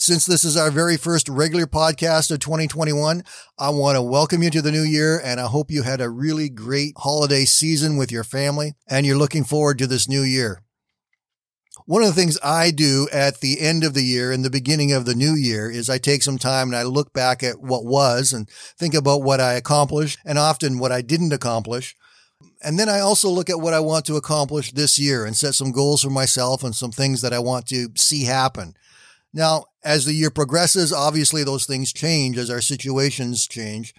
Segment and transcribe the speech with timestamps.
[0.00, 3.22] Since this is our very first regular podcast of 2021,
[3.58, 6.08] I want to welcome you to the new year and I hope you had a
[6.08, 10.62] really great holiday season with your family and you're looking forward to this new year.
[11.84, 14.90] One of the things I do at the end of the year and the beginning
[14.90, 17.84] of the new year is I take some time and I look back at what
[17.84, 18.48] was and
[18.78, 21.94] think about what I accomplished and often what I didn't accomplish.
[22.62, 25.54] And then I also look at what I want to accomplish this year and set
[25.54, 28.72] some goals for myself and some things that I want to see happen.
[29.32, 33.94] Now, as the year progresses, obviously those things change as our situations change.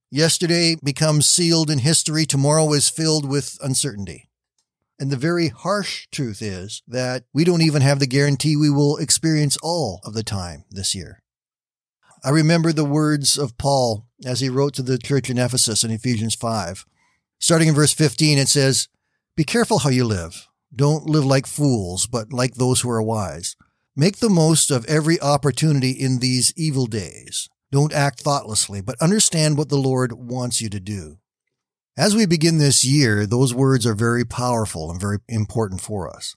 [0.10, 2.26] Yesterday becomes sealed in history.
[2.26, 4.27] Tomorrow is filled with uncertainty.
[5.00, 8.98] And the very harsh truth is that we don't even have the guarantee we will
[8.98, 11.22] experience all of the time this year.
[12.24, 15.92] I remember the words of Paul as he wrote to the church in Ephesus in
[15.92, 16.86] Ephesians 5.
[17.40, 18.88] Starting in verse 15, it says,
[19.36, 20.48] Be careful how you live.
[20.76, 23.56] Don't live like fools, but like those who are wise.
[23.96, 27.50] Make the most of every opportunity in these evil days.
[27.72, 31.20] Don't act thoughtlessly, but understand what the Lord wants you to do.
[31.98, 36.36] As we begin this year, those words are very powerful and very important for us.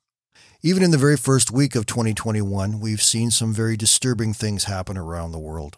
[0.63, 4.97] Even in the very first week of 2021, we've seen some very disturbing things happen
[4.97, 5.77] around the world.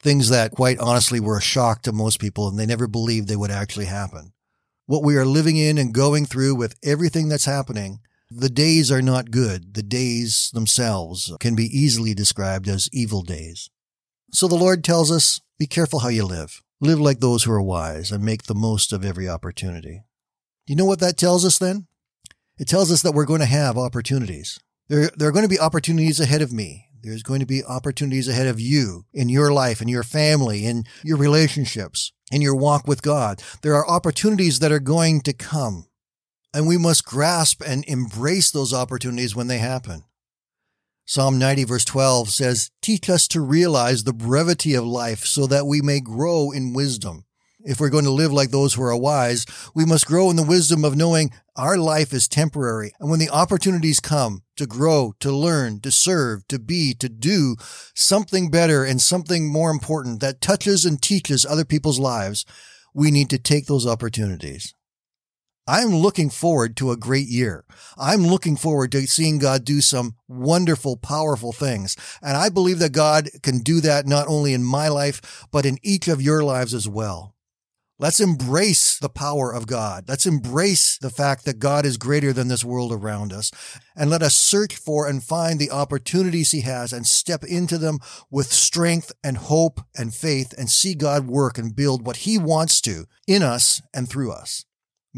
[0.00, 3.34] Things that, quite honestly, were a shock to most people and they never believed they
[3.34, 4.34] would actually happen.
[4.86, 7.98] What we are living in and going through with everything that's happening,
[8.30, 9.74] the days are not good.
[9.74, 13.68] The days themselves can be easily described as evil days.
[14.30, 16.62] So the Lord tells us, be careful how you live.
[16.80, 20.04] Live like those who are wise and make the most of every opportunity.
[20.66, 21.88] You know what that tells us then?
[22.56, 24.60] It tells us that we're going to have opportunities.
[24.88, 26.86] There, there are going to be opportunities ahead of me.
[27.02, 30.84] There's going to be opportunities ahead of you in your life, in your family, in
[31.02, 33.42] your relationships, in your walk with God.
[33.62, 35.88] There are opportunities that are going to come.
[36.54, 40.04] And we must grasp and embrace those opportunities when they happen.
[41.10, 45.66] Psalm 90 verse 12 says, Teach us to realize the brevity of life so that
[45.66, 47.24] we may grow in wisdom.
[47.60, 50.42] If we're going to live like those who are wise, we must grow in the
[50.42, 52.92] wisdom of knowing our life is temporary.
[53.00, 57.56] And when the opportunities come to grow, to learn, to serve, to be, to do
[57.94, 62.44] something better and something more important that touches and teaches other people's lives,
[62.92, 64.74] we need to take those opportunities.
[65.68, 67.66] I'm looking forward to a great year.
[67.98, 71.94] I'm looking forward to seeing God do some wonderful, powerful things.
[72.22, 75.76] And I believe that God can do that not only in my life, but in
[75.82, 77.34] each of your lives as well.
[77.98, 80.04] Let's embrace the power of God.
[80.08, 83.50] Let's embrace the fact that God is greater than this world around us.
[83.94, 87.98] And let us search for and find the opportunities he has and step into them
[88.30, 92.80] with strength and hope and faith and see God work and build what he wants
[92.82, 94.64] to in us and through us.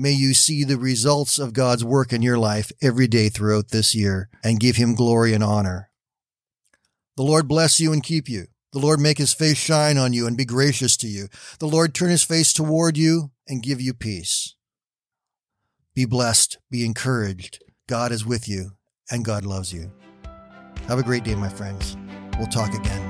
[0.01, 3.95] May you see the results of God's work in your life every day throughout this
[3.95, 5.91] year and give him glory and honor.
[7.19, 8.47] The Lord bless you and keep you.
[8.73, 11.29] The Lord make his face shine on you and be gracious to you.
[11.59, 14.55] The Lord turn his face toward you and give you peace.
[15.95, 17.63] Be blessed, be encouraged.
[17.87, 18.71] God is with you
[19.11, 19.93] and God loves you.
[20.89, 21.99] Have a great day, my friends.
[22.39, 23.10] We'll talk again